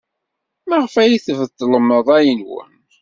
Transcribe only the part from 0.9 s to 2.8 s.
ay tbeddlem ṛṛay-nwen?